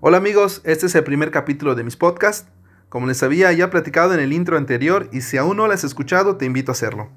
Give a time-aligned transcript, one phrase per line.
[0.00, 2.48] Hola amigos, este es el primer capítulo de mis podcasts.
[2.88, 5.82] Como les había ya platicado en el intro anterior y si aún no lo has
[5.82, 7.08] escuchado, te invito a hacerlo.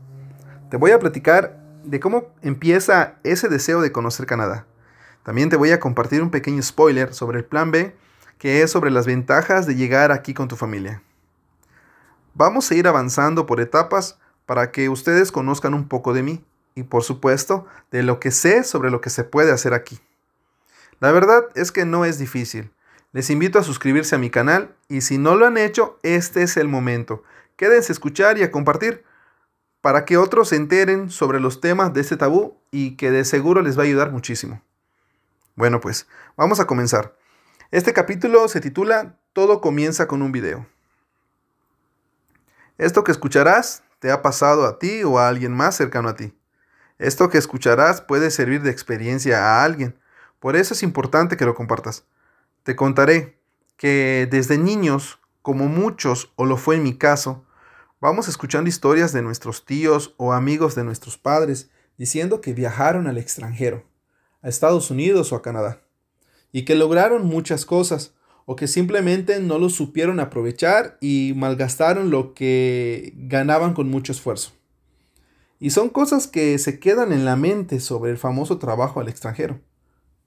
[0.71, 4.65] Te voy a platicar de cómo empieza ese deseo de conocer Canadá.
[5.21, 7.95] También te voy a compartir un pequeño spoiler sobre el plan B,
[8.39, 11.03] que es sobre las ventajas de llegar aquí con tu familia.
[12.33, 14.17] Vamos a ir avanzando por etapas
[14.47, 16.43] para que ustedes conozcan un poco de mí
[16.73, 19.99] y por supuesto de lo que sé sobre lo que se puede hacer aquí.
[21.01, 22.71] La verdad es que no es difícil.
[23.11, 26.57] Les invito a suscribirse a mi canal y si no lo han hecho, este es
[26.57, 27.23] el momento.
[27.55, 29.03] Quédense a escuchar y a compartir
[29.81, 33.63] para que otros se enteren sobre los temas de este tabú y que de seguro
[33.63, 34.61] les va a ayudar muchísimo.
[35.55, 37.17] Bueno, pues vamos a comenzar.
[37.71, 40.67] Este capítulo se titula Todo comienza con un video.
[42.77, 46.37] Esto que escucharás te ha pasado a ti o a alguien más cercano a ti.
[46.99, 49.97] Esto que escucharás puede servir de experiencia a alguien,
[50.41, 52.03] por eso es importante que lo compartas.
[52.63, 53.37] Te contaré
[53.77, 57.45] que desde niños, como muchos, o lo fue en mi caso,
[57.99, 63.19] vamos escuchando historias de nuestros tíos o amigos de nuestros padres diciendo que viajaron al
[63.19, 63.83] extranjero,
[64.41, 65.83] a Estados Unidos o a Canadá,
[66.51, 72.33] y que lograron muchas cosas, o que simplemente no lo supieron aprovechar y malgastaron lo
[72.33, 74.53] que ganaban con mucho esfuerzo.
[75.59, 79.61] Y son cosas que se quedan en la mente sobre el famoso trabajo al extranjero.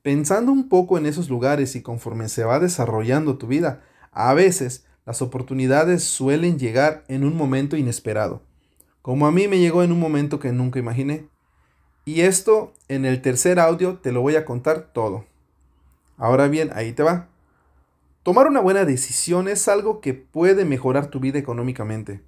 [0.05, 4.85] Pensando un poco en esos lugares y conforme se va desarrollando tu vida, a veces
[5.07, 8.43] las oportunidades suelen llegar en un momento inesperado,
[9.01, 11.31] como a mí me llegó en un momento que nunca imaginé.
[12.05, 15.25] Y esto en el tercer audio te lo voy a contar todo.
[16.19, 17.31] Ahora bien, ahí te va.
[18.25, 22.21] Tomar una buena decisión es algo que puede mejorar tu vida económicamente.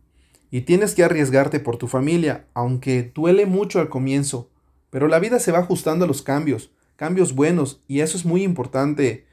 [0.51, 4.49] Y tienes que arriesgarte por tu familia, aunque duele mucho al comienzo.
[4.89, 8.43] Pero la vida se va ajustando a los cambios, cambios buenos, y eso es muy
[8.43, 9.27] importante.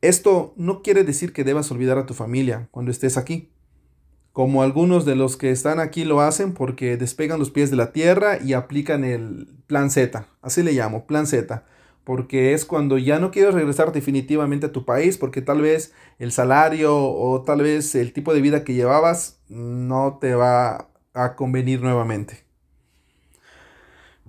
[0.00, 3.50] Esto no quiere decir que debas olvidar a tu familia cuando estés aquí.
[4.32, 7.92] Como algunos de los que están aquí lo hacen porque despegan los pies de la
[7.92, 10.26] tierra y aplican el plan Z.
[10.40, 11.64] Así le llamo, plan Z
[12.04, 16.32] porque es cuando ya no quieres regresar definitivamente a tu país, porque tal vez el
[16.32, 21.80] salario o tal vez el tipo de vida que llevabas no te va a convenir
[21.82, 22.44] nuevamente.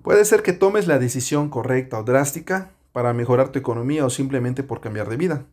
[0.03, 4.61] Puede ser que tomes la decisión correcta o drástica para mejorar tu economía o simplemente
[4.61, 5.45] por cambiar de vida.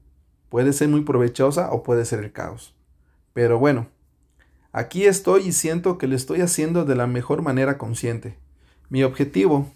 [0.49, 2.75] Puede ser muy provechosa o puede ser el caos.
[3.33, 3.87] Pero bueno,
[4.73, 8.39] aquí estoy y siento que lo estoy haciendo de la mejor manera consciente.
[8.89, 9.71] Mi objetivo,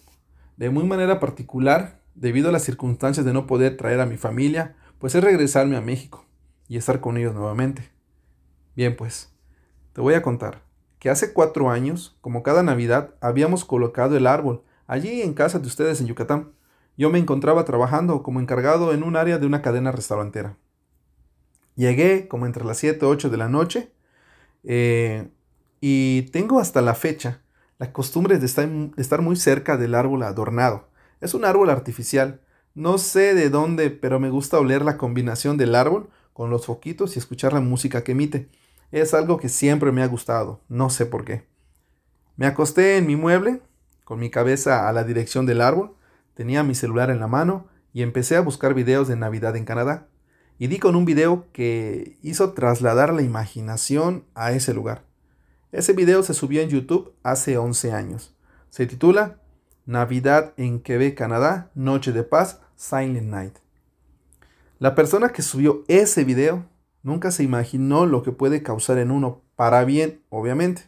[0.56, 4.74] de muy manera particular, debido a las circunstancias de no poder traer a mi familia,
[4.98, 6.26] pues es regresarme a México
[6.66, 7.88] y estar con ellos nuevamente.
[8.74, 9.32] Bien, pues,
[9.92, 10.63] te voy a contar
[11.04, 15.66] que hace cuatro años, como cada Navidad, habíamos colocado el árbol allí en casa de
[15.66, 16.52] ustedes en Yucatán.
[16.96, 20.56] Yo me encontraba trabajando como encargado en un área de una cadena restaurantera.
[21.76, 23.92] Llegué como entre las 7 o 8 de la noche
[24.62, 25.28] eh,
[25.78, 27.42] y tengo hasta la fecha
[27.78, 30.88] la costumbre de estar, de estar muy cerca del árbol adornado.
[31.20, 32.40] Es un árbol artificial.
[32.74, 37.14] No sé de dónde, pero me gusta oler la combinación del árbol con los foquitos
[37.14, 38.48] y escuchar la música que emite.
[38.94, 41.48] Es algo que siempre me ha gustado, no sé por qué.
[42.36, 43.60] Me acosté en mi mueble,
[44.04, 45.96] con mi cabeza a la dirección del árbol,
[46.34, 50.06] tenía mi celular en la mano y empecé a buscar videos de Navidad en Canadá.
[50.60, 55.02] Y di con un video que hizo trasladar la imaginación a ese lugar.
[55.72, 58.36] Ese video se subió en YouTube hace 11 años.
[58.70, 59.40] Se titula
[59.86, 63.58] Navidad en Quebec, Canadá, Noche de Paz, Silent Night.
[64.78, 66.72] La persona que subió ese video
[67.04, 70.82] nunca se imaginó lo que puede causar en uno, para bien, obviamente.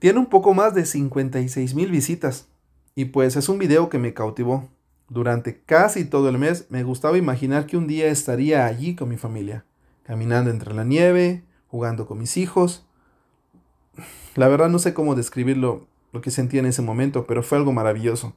[0.00, 2.48] Tiene un poco más de 56 mil visitas
[2.96, 4.68] y pues es un video que me cautivó.
[5.08, 9.16] Durante casi todo el mes me gustaba imaginar que un día estaría allí con mi
[9.16, 9.64] familia,
[10.02, 12.84] caminando entre la nieve, jugando con mis hijos.
[14.34, 17.72] La verdad no sé cómo describirlo lo que sentí en ese momento, pero fue algo
[17.72, 18.34] maravilloso.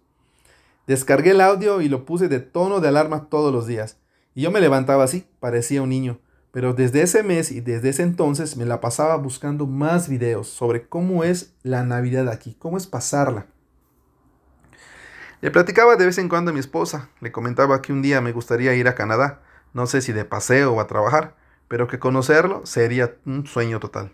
[0.87, 3.97] Descargué el audio y lo puse de tono de alarma todos los días.
[4.35, 6.19] Y yo me levantaba así, parecía un niño.
[6.51, 10.87] Pero desde ese mes y desde ese entonces me la pasaba buscando más videos sobre
[10.87, 13.47] cómo es la Navidad aquí, cómo es pasarla.
[15.41, 18.31] Le platicaba de vez en cuando a mi esposa, le comentaba que un día me
[18.31, 19.41] gustaría ir a Canadá,
[19.73, 21.35] no sé si de paseo o a trabajar,
[21.67, 24.11] pero que conocerlo sería un sueño total.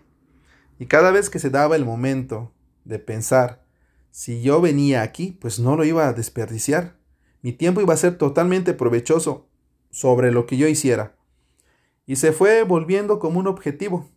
[0.78, 2.52] Y cada vez que se daba el momento
[2.84, 3.64] de pensar,
[4.10, 6.96] si yo venía aquí, pues no lo iba a desperdiciar.
[7.40, 9.48] Mi tiempo iba a ser totalmente provechoso
[9.92, 11.14] sobre lo que yo hiciera.
[12.06, 14.08] Y se fue volviendo como un objetivo.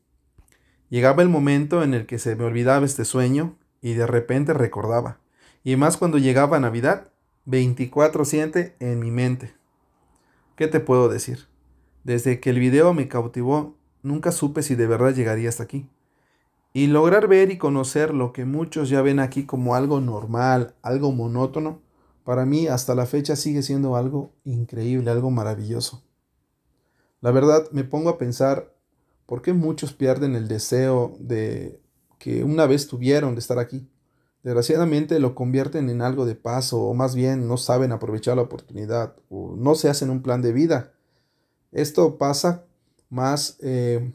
[0.89, 5.19] Llegaba el momento en el que se me olvidaba este sueño y de repente recordaba.
[5.63, 7.11] Y más cuando llegaba Navidad,
[7.45, 9.53] 24-7 en mi mente.
[10.55, 11.47] ¿Qué te puedo decir?
[12.03, 15.87] Desde que el video me cautivó, nunca supe si de verdad llegaría hasta aquí.
[16.71, 21.11] Y lograr ver y conocer lo que muchos ya ven aquí como algo normal, algo
[21.11, 21.81] monótono,
[22.25, 26.03] para mí hasta la fecha sigue siendo algo increíble, algo maravilloso.
[27.21, 28.73] La verdad me pongo a pensar
[29.27, 31.79] por qué muchos pierden el deseo de
[32.17, 33.87] que una vez tuvieron de estar aquí.
[34.41, 39.15] Desgraciadamente lo convierten en algo de paso o más bien no saben aprovechar la oportunidad
[39.29, 40.93] o no se hacen un plan de vida.
[41.71, 42.65] Esto pasa
[43.09, 44.13] más eh,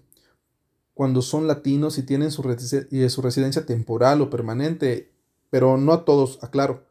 [0.95, 5.13] cuando son latinos y tienen su, su residencia temporal o permanente,
[5.49, 6.90] pero no a todos, aclaro.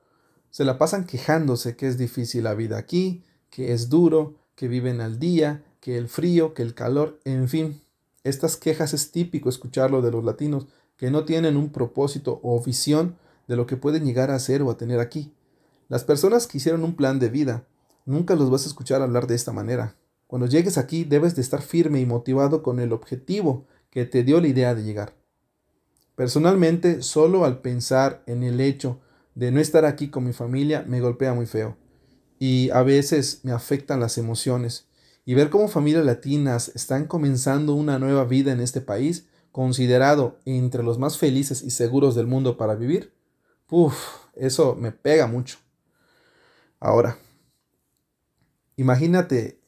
[0.51, 5.01] Se la pasan quejándose que es difícil la vida aquí, que es duro, que viven
[5.01, 7.81] al día, que el frío, que el calor, en fin.
[8.24, 10.68] Estas quejas es típico escucharlo de los latinos
[10.98, 13.16] que no tienen un propósito o visión
[13.48, 15.34] de lo que pueden llegar a hacer o a tener aquí.
[15.88, 17.66] Las personas que hicieron un plan de vida,
[18.06, 19.96] nunca los vas a escuchar hablar de esta manera.
[20.28, 24.42] Cuando llegues aquí debes de estar firme y motivado con el objetivo que te dio
[24.42, 25.16] la idea de llegar.
[26.16, 29.00] Personalmente, solo al pensar en el hecho
[29.39, 31.77] de no estar aquí con mi familia me golpea muy feo.
[32.39, 34.89] Y a veces me afectan las emociones.
[35.24, 40.83] Y ver cómo familias latinas están comenzando una nueva vida en este país, considerado entre
[40.83, 43.13] los más felices y seguros del mundo para vivir,
[43.69, 43.95] uff,
[44.36, 45.57] eso me pega mucho.
[46.81, 47.18] Ahora,
[48.75, 49.62] imagínate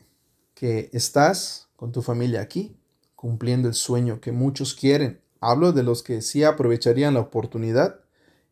[0.53, 2.75] que estás con tu familia aquí
[3.15, 5.21] cumpliendo el sueño que muchos quieren.
[5.39, 8.00] Hablo de los que sí aprovecharían la oportunidad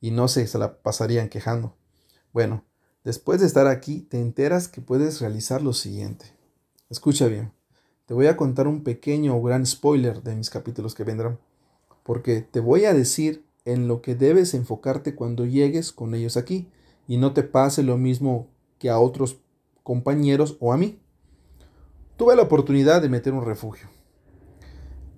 [0.02, 1.76] y no se, se la pasarían quejando.
[2.34, 2.66] Bueno,
[3.04, 6.26] después de estar aquí, te enteras que puedes realizar lo siguiente.
[6.90, 7.52] Escucha bien,
[8.06, 11.40] te voy a contar un pequeño o gran spoiler de mis capítulos que vendrán,
[12.04, 16.70] porque te voy a decir en lo que debes enfocarte cuando llegues con ellos aquí
[17.08, 18.48] y no te pase lo mismo
[18.80, 19.38] que a otros
[19.84, 21.00] compañeros o a mí.
[22.18, 23.90] Tuve la oportunidad de meter un refugio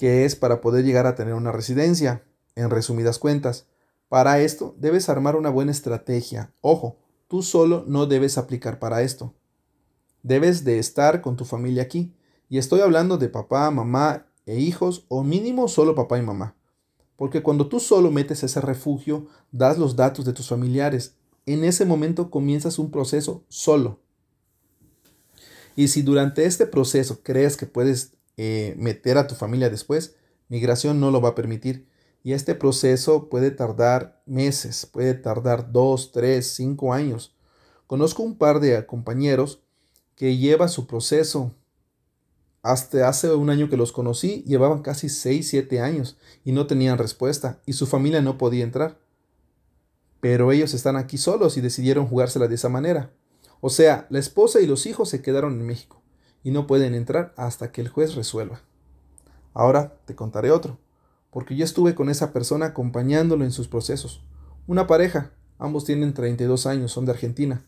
[0.02, 2.24] que es para poder llegar a tener una residencia,
[2.56, 3.68] en resumidas cuentas.
[4.12, 6.54] Para esto debes armar una buena estrategia.
[6.60, 6.98] Ojo,
[7.30, 9.34] tú solo no debes aplicar para esto.
[10.22, 12.14] Debes de estar con tu familia aquí.
[12.50, 16.58] Y estoy hablando de papá, mamá e hijos o mínimo solo papá y mamá.
[17.16, 21.16] Porque cuando tú solo metes ese refugio, das los datos de tus familiares.
[21.46, 24.02] En ese momento comienzas un proceso solo.
[25.78, 30.16] Y si durante este proceso crees que puedes eh, meter a tu familia después,
[30.50, 31.90] migración no lo va a permitir.
[32.24, 37.36] Y este proceso puede tardar meses, puede tardar dos, tres, cinco años.
[37.88, 39.64] Conozco un par de compañeros
[40.16, 41.56] que lleva su proceso.
[42.62, 47.00] Hasta hace un año que los conocí, llevaban casi seis, siete años y no tenían
[47.00, 49.00] respuesta y su familia no podía entrar.
[50.20, 53.12] Pero ellos están aquí solos y decidieron jugársela de esa manera.
[53.62, 56.02] O sea, la esposa y los hijos se quedaron en México
[56.44, 58.62] y no pueden entrar hasta que el juez resuelva.
[59.54, 60.78] Ahora te contaré otro,
[61.32, 64.24] porque yo estuve con esa persona acompañándolo en sus procesos.
[64.68, 67.66] Una pareja, ambos tienen 32 años, son de Argentina.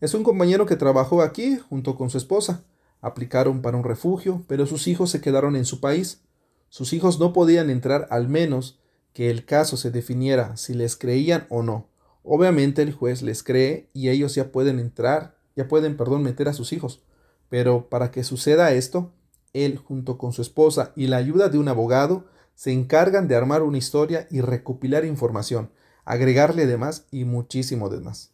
[0.00, 2.64] Es un compañero que trabajó aquí junto con su esposa.
[3.00, 6.22] Aplicaron para un refugio, pero sus hijos se quedaron en su país.
[6.68, 8.80] Sus hijos no podían entrar al menos
[9.12, 11.88] que el caso se definiera si les creían o no.
[12.22, 16.54] Obviamente el juez les cree y ellos ya pueden entrar, ya pueden, perdón, meter a
[16.54, 17.02] sus hijos.
[17.48, 19.12] Pero para que suceda esto,
[19.52, 22.24] él junto con su esposa y la ayuda de un abogado
[22.54, 25.70] se encargan de armar una historia y recopilar información,
[26.04, 28.32] agregarle demás y muchísimo demás.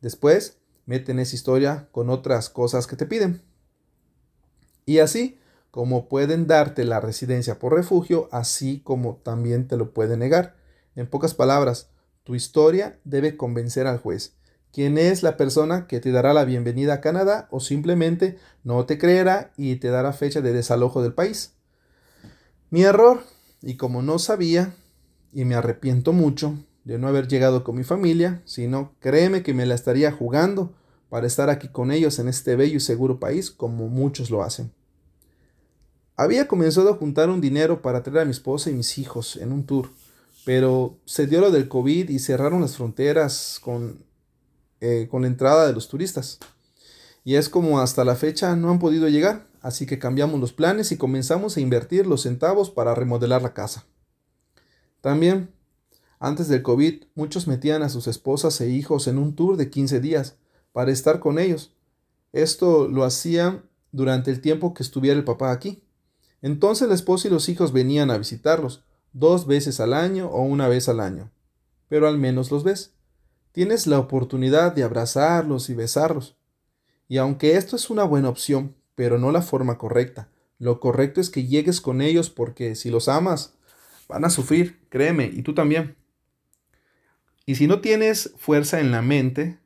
[0.00, 3.42] Después, meten esa historia con otras cosas que te piden.
[4.86, 5.38] Y así
[5.70, 10.56] como pueden darte la residencia por refugio, así como también te lo pueden negar.
[10.96, 11.90] En pocas palabras,
[12.24, 14.34] tu historia debe convencer al juez
[14.72, 18.98] quién es la persona que te dará la bienvenida a Canadá o simplemente no te
[18.98, 21.54] creerá y te dará fecha de desalojo del país.
[22.70, 23.22] Mi error,
[23.62, 24.74] y como no sabía,
[25.32, 29.66] y me arrepiento mucho de no haber llegado con mi familia, sino créeme que me
[29.66, 30.72] la estaría jugando
[31.08, 34.72] para estar aquí con ellos en este bello y seguro país como muchos lo hacen.
[36.16, 39.52] Había comenzado a juntar un dinero para traer a mi esposa y mis hijos en
[39.52, 39.90] un tour,
[40.44, 44.10] pero se dio lo del COVID y cerraron las fronteras con
[44.82, 46.38] eh, con la entrada de los turistas.
[47.22, 50.92] Y es como hasta la fecha no han podido llegar, así que cambiamos los planes
[50.92, 53.86] y comenzamos a invertir los centavos para remodelar la casa.
[55.00, 55.50] También,
[56.18, 60.00] antes del COVID, muchos metían a sus esposas e hijos en un tour de 15
[60.00, 60.36] días
[60.72, 61.74] para estar con ellos.
[62.32, 65.82] Esto lo hacían durante el tiempo que estuviera el papá aquí.
[66.42, 70.68] Entonces la esposa y los hijos venían a visitarlos, dos veces al año o una
[70.68, 71.30] vez al año.
[71.88, 72.94] Pero al menos los ves
[73.52, 76.36] tienes la oportunidad de abrazarlos y besarlos.
[77.08, 80.28] Y aunque esto es una buena opción, pero no la forma correcta,
[80.60, 83.54] lo correcto es que llegues con ellos porque si los amas,
[84.08, 85.96] van a sufrir, créeme, y tú también.
[87.46, 89.58] Y si no tienes fuerza en la mente,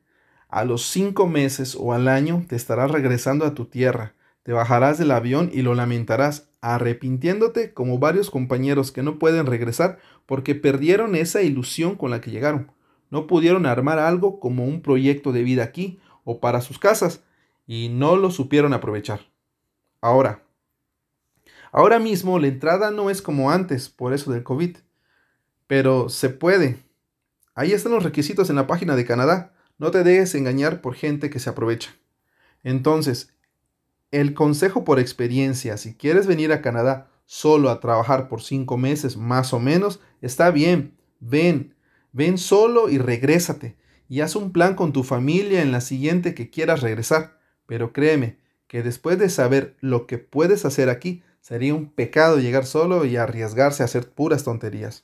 [0.47, 4.13] a los cinco meses o al año te estarás regresando a tu tierra,
[4.43, 9.99] te bajarás del avión y lo lamentarás, arrepintiéndote como varios compañeros que no pueden regresar
[10.25, 12.71] porque perdieron esa ilusión con la que llegaron.
[13.09, 17.24] No pudieron armar algo como un proyecto de vida aquí o para sus casas
[17.65, 19.21] y no lo supieron aprovechar.
[20.01, 20.45] Ahora,
[21.75, 24.77] Ahora mismo la entrada no es como antes, por eso del COVID,
[25.67, 26.77] pero se puede.
[27.53, 29.53] Ahí están los requisitos en la página de Canadá.
[29.77, 31.93] No te dejes engañar por gente que se aprovecha.
[32.63, 33.33] Entonces,
[34.11, 39.17] el consejo por experiencia, si quieres venir a Canadá solo a trabajar por cinco meses
[39.17, 40.95] más o menos, está bien.
[41.19, 41.75] Ven,
[42.13, 43.75] ven solo y regrésate.
[44.07, 47.37] Y haz un plan con tu familia en la siguiente que quieras regresar.
[47.65, 52.65] Pero créeme que después de saber lo que puedes hacer aquí, Sería un pecado llegar
[52.65, 55.03] solo y arriesgarse a hacer puras tonterías.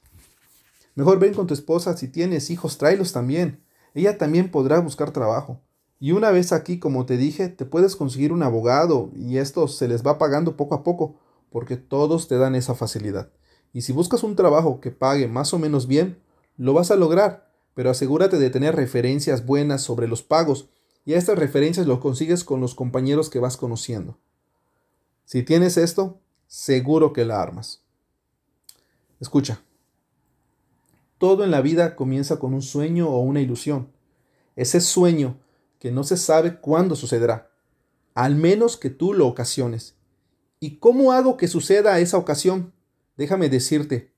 [0.95, 3.63] Mejor ven con tu esposa, si tienes hijos, tráelos también.
[3.93, 5.61] Ella también podrá buscar trabajo.
[5.99, 9.87] Y una vez aquí, como te dije, te puedes conseguir un abogado y esto se
[9.87, 11.19] les va pagando poco a poco,
[11.51, 13.31] porque todos te dan esa facilidad.
[13.71, 16.23] Y si buscas un trabajo que pague más o menos bien,
[16.57, 20.71] lo vas a lograr, pero asegúrate de tener referencias buenas sobre los pagos
[21.05, 24.17] y estas referencias lo consigues con los compañeros que vas conociendo.
[25.25, 27.81] Si tienes esto, seguro que la armas.
[29.19, 29.61] Escucha,
[31.17, 33.91] todo en la vida comienza con un sueño o una ilusión.
[34.55, 35.37] Ese sueño
[35.79, 37.51] que no se sabe cuándo sucederá,
[38.13, 39.95] al menos que tú lo ocasiones.
[40.59, 42.73] ¿Y cómo hago que suceda esa ocasión?
[43.17, 44.11] Déjame decirte.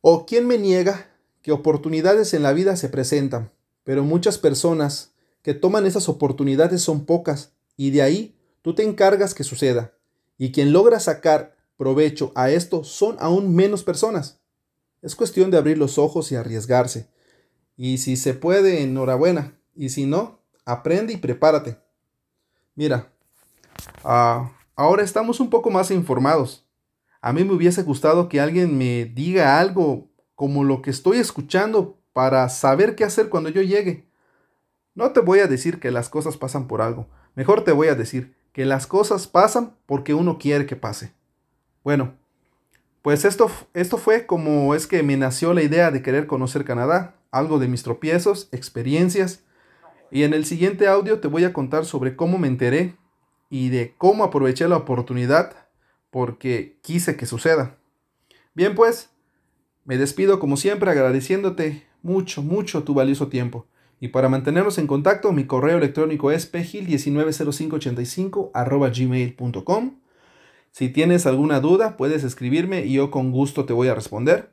[0.00, 3.52] ¿O quién me niega que oportunidades en la vida se presentan,
[3.84, 5.13] pero muchas personas
[5.44, 9.94] que toman esas oportunidades son pocas y de ahí tú te encargas que suceda?
[10.38, 14.40] y quien logra sacar provecho a esto son aún menos personas.
[15.02, 17.08] Es cuestión de abrir los ojos y arriesgarse.
[17.76, 19.58] Y si se puede, enhorabuena.
[19.74, 21.78] Y si no, aprende y prepárate.
[22.74, 23.12] Mira,
[24.02, 26.66] ah, ahora estamos un poco más informados.
[27.20, 31.98] A mí me hubiese gustado que alguien me diga algo como lo que estoy escuchando
[32.12, 34.08] para saber qué hacer cuando yo llegue.
[34.94, 37.08] No te voy a decir que las cosas pasan por algo.
[37.34, 41.12] Mejor te voy a decir, que las cosas pasan porque uno quiere que pase.
[41.82, 42.14] Bueno,
[43.02, 47.16] pues esto, esto fue como es que me nació la idea de querer conocer Canadá,
[47.32, 49.42] algo de mis tropiezos, experiencias,
[50.12, 52.96] y en el siguiente audio te voy a contar sobre cómo me enteré
[53.50, 55.66] y de cómo aproveché la oportunidad
[56.10, 57.76] porque quise que suceda.
[58.54, 59.10] Bien pues,
[59.84, 63.66] me despido como siempre agradeciéndote mucho, mucho tu valioso tiempo.
[64.04, 70.00] Y para mantenernos en contacto, mi correo electrónico es pegil190585 gmail.com.
[70.72, 74.52] Si tienes alguna duda, puedes escribirme y yo con gusto te voy a responder.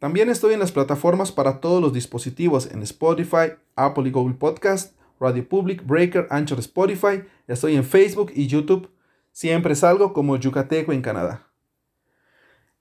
[0.00, 4.96] También estoy en las plataformas para todos los dispositivos en Spotify, Apple y Google Podcast,
[5.20, 7.22] Radio Public, Breaker, Anchor Spotify.
[7.46, 8.90] Estoy en Facebook y YouTube.
[9.30, 11.46] Siempre salgo como Yucateco en Canadá.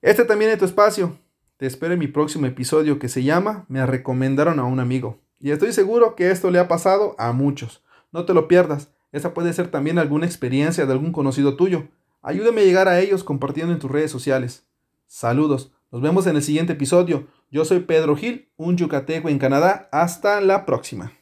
[0.02, 1.20] Este también es tu espacio.
[1.58, 5.27] Te espero en mi próximo episodio que se llama Me recomendaron a un amigo.
[5.40, 7.84] Y estoy seguro que esto le ha pasado a muchos.
[8.12, 8.92] No te lo pierdas.
[9.12, 11.88] Esa puede ser también alguna experiencia de algún conocido tuyo.
[12.22, 14.68] Ayúdame a llegar a ellos compartiendo en tus redes sociales.
[15.08, 15.72] Saludos.
[15.92, 17.28] Nos vemos en el siguiente episodio.
[17.50, 19.88] Yo soy Pedro Gil, un yucateco en Canadá.
[19.92, 21.17] Hasta la próxima.